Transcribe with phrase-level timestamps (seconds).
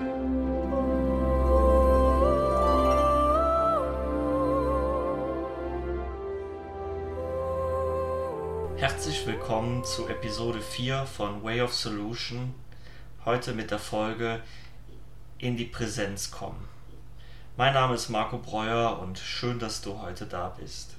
[0.00, 0.16] Herzlich
[9.26, 12.54] willkommen zu Episode 4 von Way of Solution.
[13.26, 14.40] Heute mit der Folge
[15.36, 16.66] In die Präsenz kommen.
[17.58, 20.96] Mein Name ist Marco Breuer und schön, dass du heute da bist.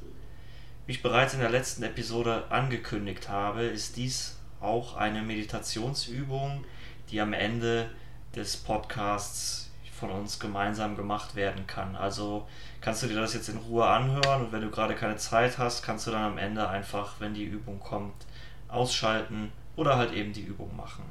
[0.85, 6.65] Wie ich bereits in der letzten Episode angekündigt habe, ist dies auch eine Meditationsübung,
[7.09, 7.89] die am Ende
[8.35, 9.69] des Podcasts
[10.01, 11.95] von uns gemeinsam gemacht werden kann.
[11.95, 12.47] Also
[12.81, 15.83] kannst du dir das jetzt in Ruhe anhören und wenn du gerade keine Zeit hast,
[15.83, 18.25] kannst du dann am Ende einfach, wenn die Übung kommt,
[18.67, 21.03] ausschalten oder halt eben die Übung machen.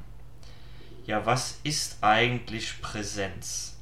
[1.05, 3.77] Ja, was ist eigentlich Präsenz?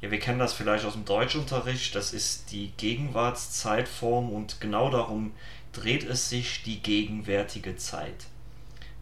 [0.00, 5.32] Ja, wir kennen das vielleicht aus dem Deutschunterricht, das ist die Gegenwartszeitform und genau darum
[5.72, 8.26] dreht es sich die gegenwärtige Zeit.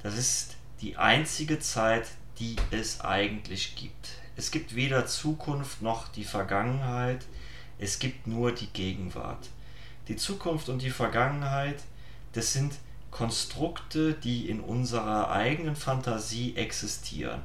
[0.02, 2.07] Das ist die einzige Zeit,
[2.41, 4.09] die es eigentlich gibt.
[4.37, 7.27] Es gibt weder Zukunft noch die Vergangenheit,
[7.79, 9.49] es gibt nur die Gegenwart.
[10.09, 11.82] Die Zukunft und die Vergangenheit,
[12.32, 12.74] das sind
[13.10, 17.43] Konstrukte, die in unserer eigenen Fantasie existieren.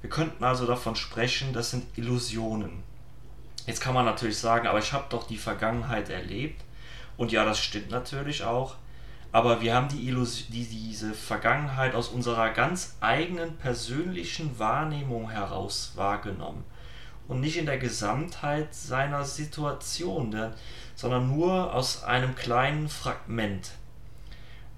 [0.00, 2.82] Wir könnten also davon sprechen, das sind Illusionen.
[3.66, 6.62] Jetzt kann man natürlich sagen, aber ich habe doch die Vergangenheit erlebt.
[7.16, 8.76] Und ja, das stimmt natürlich auch.
[9.34, 15.90] Aber wir haben die Illus die, diese Vergangenheit aus unserer ganz eigenen persönlichen Wahrnehmung heraus
[15.96, 16.62] wahrgenommen.
[17.26, 20.52] Und nicht in der Gesamtheit seiner Situation,
[20.94, 23.72] sondern nur aus einem kleinen Fragment.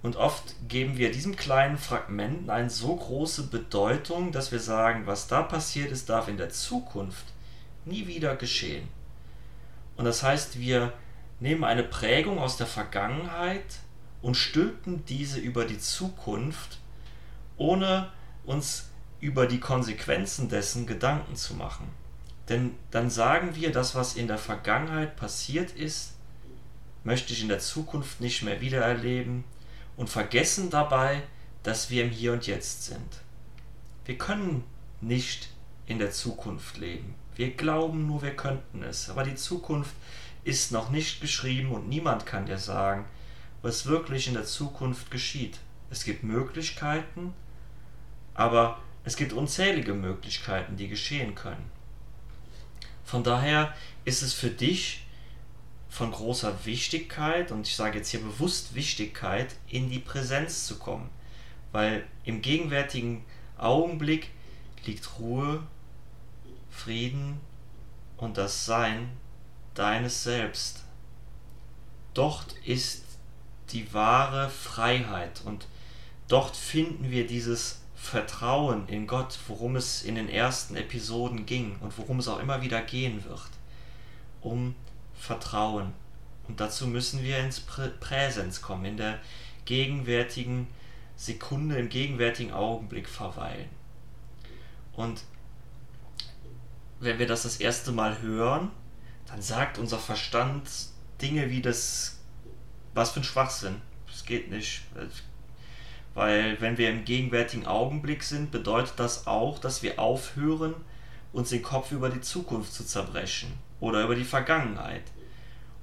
[0.01, 5.29] Und oft geben wir diesem kleinen Fragment eine so große Bedeutung, dass wir sagen, was
[5.29, 7.27] da passiert ist, darf in der Zukunft
[7.85, 8.89] nie wieder geschehen.
[9.98, 10.95] Und das heißt, wir
[11.41, 13.81] nehmen eine Prägung aus der Vergangenheit
[14.27, 16.81] und stülpen diese über die Zukunft,
[17.57, 18.11] ohne
[18.45, 21.87] uns über die Konsequenzen dessen Gedanken zu machen.
[22.49, 26.15] Denn dann sagen wir, das, was in der Vergangenheit passiert ist,
[27.05, 29.45] möchte ich in der Zukunft nicht mehr wiedererleben
[29.97, 31.23] und vergessen dabei,
[31.63, 33.20] dass wir im Hier und Jetzt sind.
[34.07, 34.65] Wir können
[35.01, 35.51] nicht
[35.86, 37.15] in der Zukunft leben.
[37.36, 39.09] Wir glauben nur, wir könnten es.
[39.09, 39.95] Aber die Zukunft
[40.42, 43.05] ist noch nicht geschrieben und niemand kann dir sagen,
[43.67, 45.59] was wirklich in der Zukunft geschieht.
[45.91, 47.35] Es gibt Möglichkeiten,
[48.33, 51.69] aber es gibt unzählige Möglichkeiten, die geschehen können.
[53.05, 55.05] Von daher ist es für dich
[55.89, 61.11] von großer Wichtigkeit, und ich sage jetzt hier bewusst Wichtigkeit, in die Präsenz zu kommen.
[61.73, 63.25] Weil im gegenwärtigen
[63.59, 64.31] Augenblick
[64.85, 65.65] liegt Ruhe,
[66.71, 67.41] Frieden
[68.17, 69.11] und das Sein
[69.75, 70.85] deines Selbst.
[72.15, 73.05] Dort ist
[73.71, 75.67] die wahre Freiheit und
[76.29, 81.97] dort finden wir dieses Vertrauen in Gott, worum es in den ersten Episoden ging und
[81.99, 83.51] worum es auch immer wieder gehen wird.
[84.43, 84.75] Um
[85.19, 85.93] Vertrauen.
[86.47, 89.19] Und dazu müssen wir ins Prä Präsens kommen, in der
[89.65, 90.69] gegenwärtigen
[91.17, 93.69] Sekunde, im gegenwärtigen Augenblick verweilen.
[94.93, 95.25] Und
[97.01, 98.71] wenn wir das das erste Mal hören,
[99.27, 100.69] dann sagt unser Verstand
[101.21, 102.16] Dinge wie das,
[102.96, 103.80] was für ein Schwachsinn.
[104.07, 104.83] Das geht nicht.
[106.14, 110.74] Weil wenn wir im gegenwärtigen Augenblick sind, bedeutet das auch, dass wir aufhören,
[111.33, 115.02] uns den Kopf über die Zukunft zu zerbrechen oder über die Vergangenheit.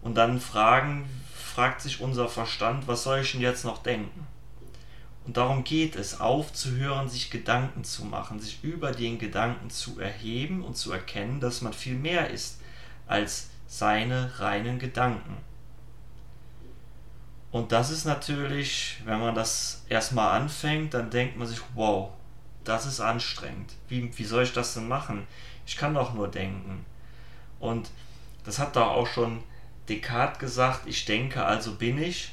[0.01, 4.25] Und dann fragen, fragt sich unser Verstand, was soll ich denn jetzt noch denken?
[5.25, 10.63] Und darum geht es, aufzuhören, sich Gedanken zu machen, sich über den Gedanken zu erheben
[10.63, 12.59] und zu erkennen, dass man viel mehr ist
[13.07, 15.37] als seine reinen Gedanken.
[17.53, 22.09] Und das ist natürlich, wenn man das erstmal anfängt, dann denkt man sich, wow,
[22.63, 23.73] das ist anstrengend.
[23.87, 25.27] Wie, wie soll ich das denn machen?
[25.67, 26.83] Ich kann doch nur denken.
[27.59, 27.91] Und
[28.43, 29.43] das hat doch auch schon
[29.87, 32.31] Descartes gesagt, ich denke, also bin ich.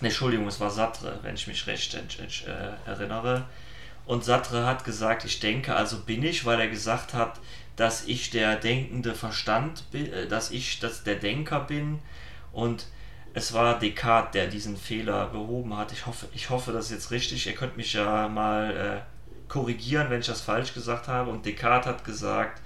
[0.00, 3.44] Entschuldigung, es war Sartre, wenn ich mich recht äh, erinnere.
[4.04, 7.38] Und Sartre hat gesagt, ich denke, also bin ich, weil er gesagt hat,
[7.76, 12.00] dass ich der denkende Verstand bin, äh, dass ich dass der Denker bin.
[12.50, 12.88] Und
[13.34, 15.92] es war Descartes, der diesen Fehler behoben hat.
[15.92, 17.46] Ich hoffe, ich hoffe, das ist jetzt richtig.
[17.46, 21.30] Ihr könnt mich ja mal äh, korrigieren, wenn ich das falsch gesagt habe.
[21.30, 22.60] Und Descartes hat gesagt,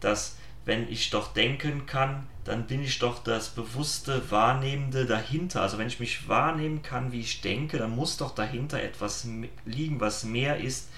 [0.00, 5.62] dass wenn ich doch denken kann, dann bin ich doch das bewusste Wahrnehmende dahinter.
[5.62, 9.26] Also wenn ich mich wahrnehmen kann, wie ich denke, dann muss doch dahinter etwas
[9.64, 10.88] liegen, was mehr ist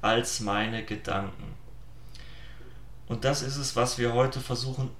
[0.00, 1.54] als meine Gedanken.
[3.08, 4.90] Und das ist es, was wir heute versuchen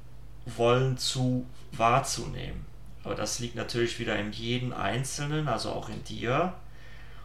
[0.44, 2.71] wollen zu wahrzunehmen.
[3.04, 6.54] Aber das liegt natürlich wieder in jedem Einzelnen, also auch in dir.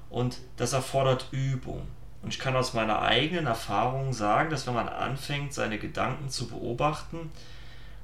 [0.10, 1.88] Und das erfordert Übung.
[2.22, 6.48] Und ich kann aus meiner eigenen Erfahrung sagen, dass wenn man anfängt, seine Gedanken zu
[6.48, 7.32] beobachten,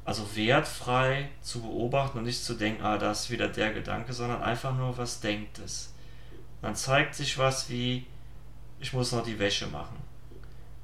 [0.05, 4.43] also wertfrei zu beobachten und nicht zu denken, ah, da ist wieder der Gedanke, sondern
[4.43, 5.93] einfach nur, was denkt es.
[6.61, 8.05] Dann zeigt sich was wie,
[8.79, 9.97] ich muss noch die Wäsche machen.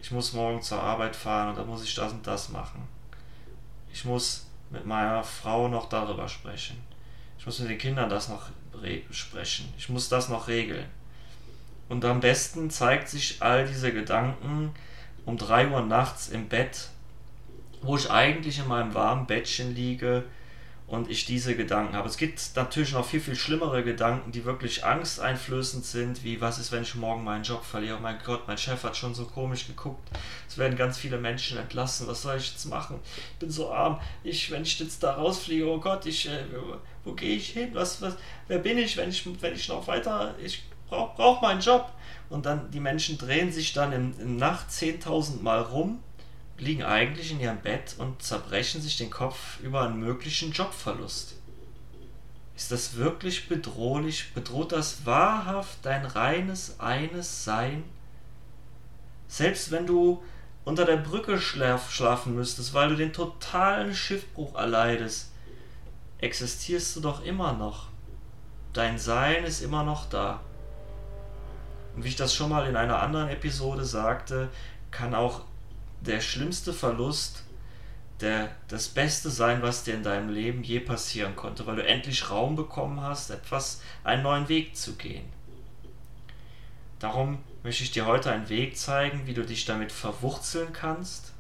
[0.02, 2.88] Ich muss morgen zur Arbeit fahren und da muss ich das und das machen.
[3.92, 6.78] Ich muss mit meiner Frau noch darüber sprechen.
[7.38, 8.50] Ich muss mit den Kindern das noch
[9.12, 9.74] sprechen.
[9.78, 10.86] Ich muss das noch regeln.
[11.90, 14.74] Und am besten zeigt sich all diese Gedanken
[15.26, 16.90] um 3 Uhr nachts im Bett,
[17.82, 20.24] wo ich eigentlich in meinem warmen Bettchen liege
[20.90, 22.10] und ich diese Gedanken habe.
[22.10, 26.72] Es gibt natürlich noch viel, viel schlimmere Gedanken, die wirklich angsteinflößend sind, wie was ist,
[26.72, 27.98] wenn ich morgen meinen Job verliere?
[27.98, 30.10] Oh mein Gott, mein Chef hat schon so komisch geguckt.
[30.48, 32.08] Es werden ganz viele Menschen entlassen.
[32.08, 33.00] Was soll ich jetzt machen?
[33.34, 34.00] Ich bin so arm.
[34.24, 36.44] Ich, wenn ich jetzt da rausfliege, oh Gott, ich, äh,
[37.04, 37.70] wo, gehe ich hin?
[37.74, 38.16] Was, was,
[38.48, 41.92] wer bin ich, wenn ich, wenn ich noch weiter, ich brauche brauch meinen Job.
[42.32, 46.00] Und dann, die Menschen drehen sich dann in, in Nacht 10.000 Mal rum
[46.60, 51.36] liegen eigentlich in ihrem Bett und zerbrechen sich den Kopf über einen möglichen Jobverlust.
[52.56, 54.34] Ist das wirklich bedrohlich?
[54.34, 57.84] Bedroht das wahrhaft dein reines eines Sein?
[59.30, 60.22] Selbst wenn du
[60.66, 65.32] unter der Brücke schlaf, schlafen müsstest, weil du den totalen Schiffbruch erleidest,
[66.18, 67.88] existierst du doch immer noch.
[68.74, 70.42] Dein Sein ist immer noch da.
[71.96, 74.50] Und wie ich das schon mal in einer anderen Episode sagte,
[74.92, 75.42] kann auch
[76.02, 77.44] der schlimmste Verlust
[78.22, 82.30] der, das Beste sein, was dir in deinem Leben je passieren konnte, weil du endlich
[82.30, 85.26] Raum bekommen hast, etwas, einen neuen Weg zu gehen.
[87.00, 91.32] Darum möchte ich dir heute einen Weg zeigen, wie du dich damit verwurzeln kannst,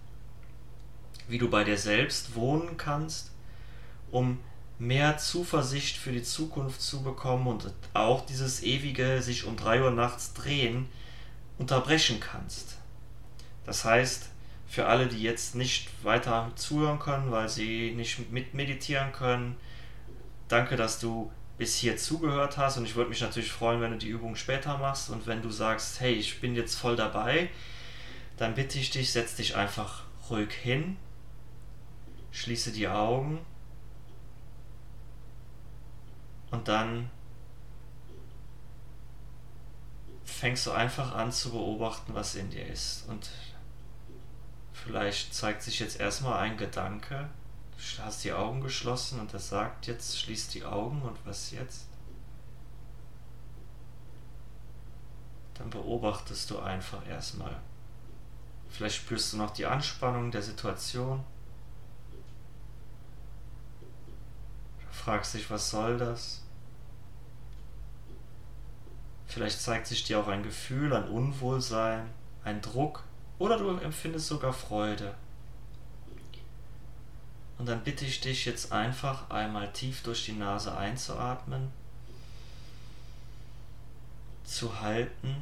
[1.27, 3.31] wie du bei dir selbst wohnen kannst,
[4.09, 4.39] um
[4.79, 9.91] mehr Zuversicht für die Zukunft zu bekommen und auch dieses ewige sich um drei Uhr
[9.91, 10.87] nachts drehen
[11.57, 12.77] unterbrechen kannst.
[13.65, 14.29] Das heißt,
[14.69, 19.57] für alle, die jetzt nicht weiter zuhören können, weil sie nicht mit meditieren können,
[20.47, 22.77] danke, dass du bis hier zugehört hast.
[22.77, 25.09] Und ich würde mich natürlich freuen, wenn du die Übung später machst.
[25.09, 27.49] Und wenn du sagst, hey, ich bin jetzt voll dabei,
[28.37, 30.97] dann bitte ich dich, setz dich einfach ruhig hin,
[32.31, 33.39] schließe die Augen
[36.51, 37.09] und dann
[40.23, 43.05] fängst du einfach an zu beobachten, was in dir ist.
[43.09, 43.29] Und
[44.89, 47.29] Vielleicht zeigt sich jetzt erstmal ein Gedanke.
[47.77, 51.85] Du hast die Augen geschlossen und er sagt jetzt, schließ die Augen und was jetzt?
[55.53, 57.55] Dann beobachtest du einfach erstmal.
[58.67, 61.23] Vielleicht spürst du noch die Anspannung der Situation.
[64.79, 66.41] Du fragst dich, was soll das?
[69.27, 72.09] Vielleicht zeigt sich dir auch ein Gefühl, ein Unwohlsein,
[72.43, 73.03] ein Druck.
[73.39, 75.15] Oder du empfindest sogar Freude.
[77.57, 81.71] Und dann bitte ich dich jetzt einfach einmal tief durch die Nase einzuatmen,
[84.43, 85.35] zu halten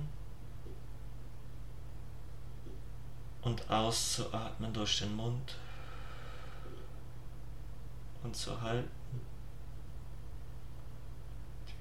[3.42, 5.56] und auszuatmen durch den Mund
[8.24, 8.90] und zu halten.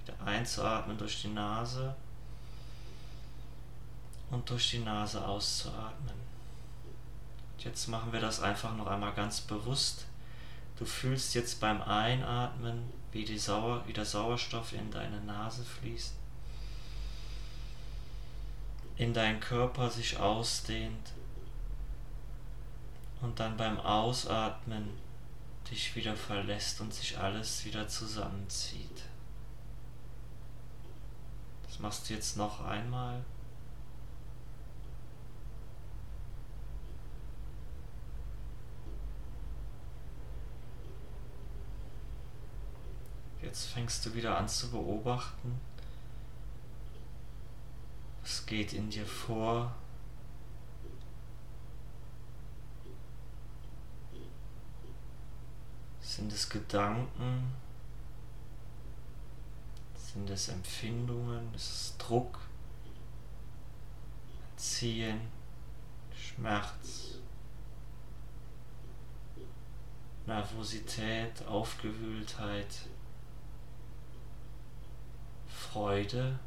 [0.03, 1.97] Wieder einzuatmen durch die Nase
[4.31, 6.15] und durch die Nase auszuatmen.
[7.59, 10.07] Jetzt machen wir das einfach noch einmal ganz bewusst.
[10.79, 16.15] Du fühlst jetzt beim Einatmen, wie, Sauer, wie der Sauerstoff in deine Nase fließt,
[18.97, 21.13] in deinen Körper sich ausdehnt
[23.23, 24.89] und dann beim Ausatmen
[25.71, 29.03] dich wieder verlässt und sich alles wieder zusammenzieht.
[31.67, 33.25] Das machst du jetzt noch einmal.
[43.57, 45.59] Jetzt fängst du wieder an zu beobachten.
[48.21, 49.75] Was geht in dir vor?
[56.03, 57.55] Sind es Gedanken?
[59.95, 61.55] Sind es Empfindungen?
[61.55, 62.39] Ist es Druck?
[64.57, 65.23] Ziehen?
[66.15, 67.21] Schmerz?
[70.27, 71.43] Nervosität?
[71.47, 72.87] Aufgewühltheit?
[75.73, 76.39] Freude,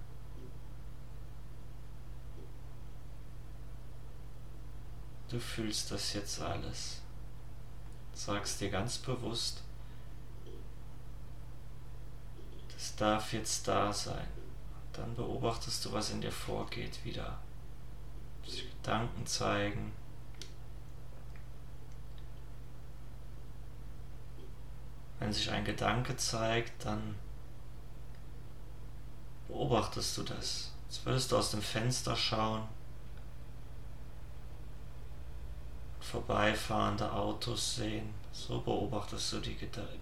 [5.29, 7.01] du fühlst das jetzt alles.
[8.13, 9.63] Sagst dir ganz bewusst,
[12.73, 14.27] das darf jetzt da sein.
[14.93, 17.39] Dann beobachtest du, was in dir vorgeht, wieder
[18.45, 19.93] sich Gedanken zeigen.
[25.19, 27.15] Wenn sich ein Gedanke zeigt, dann
[29.49, 30.71] beobachtest du das.
[30.87, 32.63] Jetzt würdest du aus dem Fenster schauen,
[35.99, 38.13] vorbeifahrende Autos sehen.
[38.31, 39.99] So beobachtest du die Gedanken.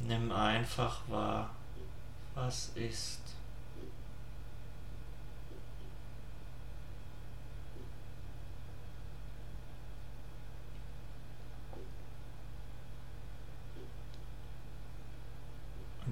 [0.00, 1.50] Nimm einfach wahr,
[2.34, 3.20] was ist.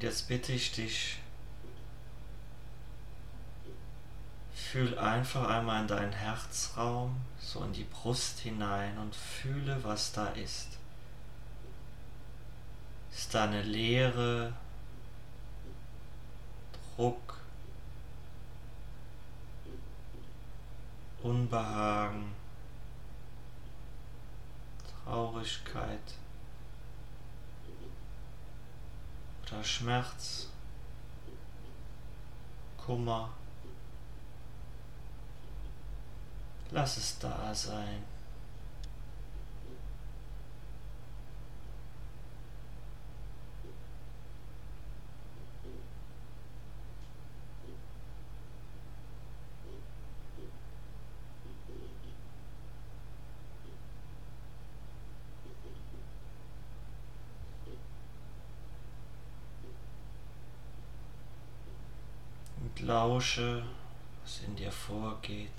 [0.07, 1.19] Jetzt bitte ich dich,
[4.55, 10.29] fühl einfach einmal in deinen Herzraum, so in die Brust hinein und fühle, was da
[10.29, 10.79] ist.
[13.11, 14.53] Ist da eine Leere,
[16.95, 17.41] Druck,
[21.23, 22.33] Unbehagen,
[25.05, 26.15] Traurigkeit
[29.53, 30.49] oder Schmerz,
[32.77, 33.31] Kummer.
[36.71, 38.05] Lass es da sein.
[62.67, 63.65] und lausche,
[64.23, 65.51] was in dir vorgeht.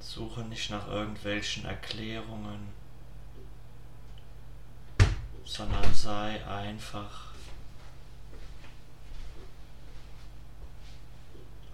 [0.00, 2.68] Suche nicht nach irgendwelchen Erklärungen,
[5.44, 7.32] sondern sei einfach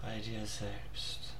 [0.01, 1.33] bei dir selbst.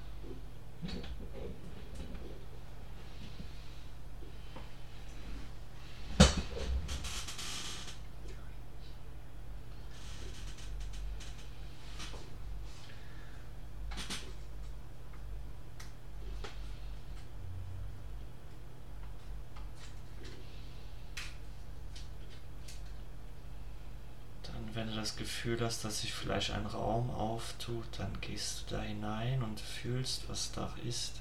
[24.73, 28.81] Wenn du das Gefühl hast, dass sich vielleicht ein Raum auftut, dann gehst du da
[28.81, 31.13] hinein und fühlst, was da ist.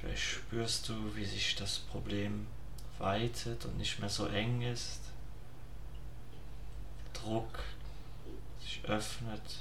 [0.00, 2.46] Vielleicht spürst du, wie sich das Problem
[2.98, 5.00] weitet und nicht mehr so eng ist.
[7.12, 7.60] Druck
[8.60, 9.58] sich öffnet.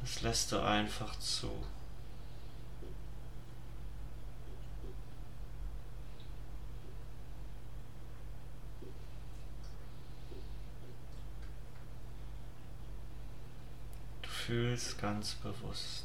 [0.00, 1.50] Das lässt du einfach zu.
[14.44, 16.04] Fühlst ganz bewusst.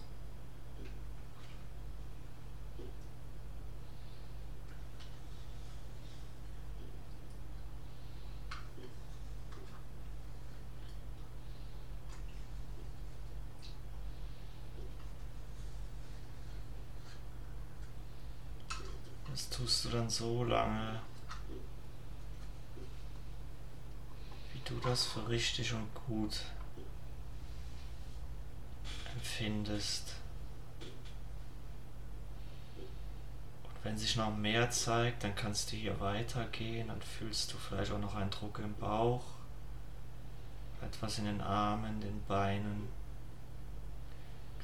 [19.30, 21.02] Das tust du dann so lange,
[24.54, 26.40] wie du das für richtig und gut
[29.40, 30.16] empfindest.
[33.64, 37.92] Und wenn sich noch mehr zeigt, dann kannst du hier weitergehen, dann fühlst du vielleicht
[37.92, 39.24] auch noch einen Druck im Bauch,
[40.82, 42.90] etwas in den Armen, den Beinen,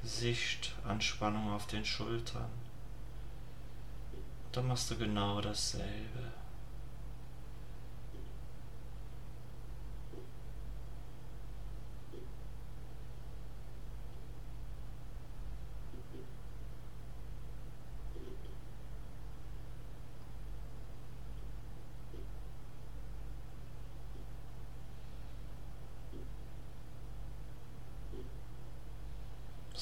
[0.01, 2.51] Gesicht, Anspannung auf den Schultern.
[4.46, 6.34] Und dann machst du genau dasselbe.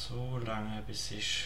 [0.10, 1.46] So lange, bis sich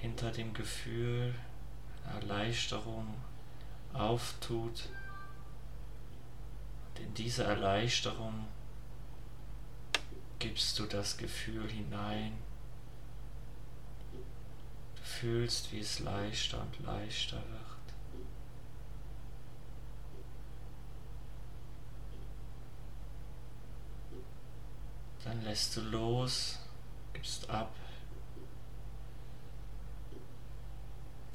[0.00, 1.34] hinter dem Gefühl
[2.06, 3.14] Erleichterung
[3.92, 4.88] auftut.
[6.88, 8.46] Und in diese Erleichterung
[10.38, 12.32] gibst du das Gefühl hinein.
[14.96, 17.73] Du fühlst, wie es leichter und leichter wird.
[25.42, 26.58] Lässt du los,
[27.12, 27.74] gibst ab.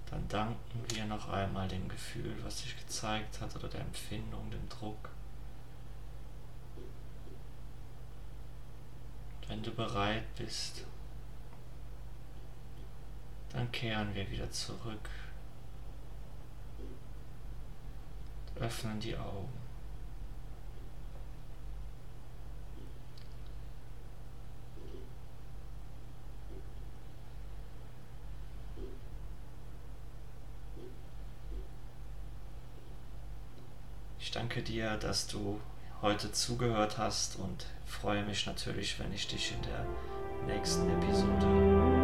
[0.10, 4.68] Dann danken wir noch einmal dem Gefühl, was sich gezeigt hat oder der Empfindung, dem
[4.70, 5.10] Druck.
[9.48, 10.86] Wenn du bereit bist,
[13.52, 15.10] dann kehren wir wieder zurück,
[18.60, 19.60] öffnen die Augen.
[34.30, 35.60] Ich danke dir, dass du
[36.02, 41.99] heute zugehört hast und freue mich natürlich, wenn ich dich in der nächsten Episode